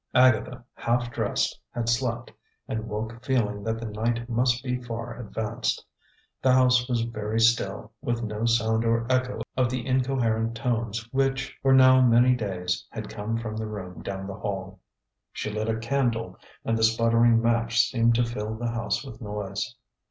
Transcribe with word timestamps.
Agatha, 0.15 0.65
half 0.73 1.11
dressed, 1.11 1.59
had 1.75 1.87
slept, 1.87 2.31
and 2.67 2.87
woke 2.87 3.23
feeling 3.23 3.63
that 3.63 3.77
the 3.79 3.85
night 3.85 4.27
must 4.27 4.63
be 4.63 4.81
far 4.81 5.15
advanced. 5.19 5.85
The 6.41 6.51
house 6.53 6.89
was 6.89 7.01
very 7.01 7.39
still, 7.39 7.91
with 8.01 8.23
no 8.23 8.45
sound 8.45 8.83
or 8.83 9.05
echo 9.11 9.41
of 9.55 9.69
the 9.69 9.85
incoherent 9.85 10.55
tones 10.55 11.07
which, 11.11 11.55
for 11.61 11.71
now 11.71 12.01
many 12.01 12.33
days, 12.33 12.83
had 12.89 13.09
come 13.09 13.37
from 13.37 13.55
the 13.55 13.67
room 13.67 14.01
down 14.01 14.25
the 14.25 14.33
hall. 14.33 14.79
She 15.33 15.51
lit 15.51 15.69
a 15.69 15.77
candle, 15.77 16.35
and 16.65 16.75
the 16.75 16.83
sputtering 16.83 17.39
match 17.39 17.87
seemed 17.91 18.15
to 18.15 18.25
fill 18.25 18.55
the 18.55 18.71
house 18.71 19.05
with 19.05 19.21
noise. 19.21 19.75